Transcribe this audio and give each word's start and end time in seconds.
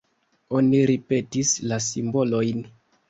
Oni 0.59 0.79
ripetis 0.91 1.51
la 1.73 1.79
simbolojn. 1.89 2.65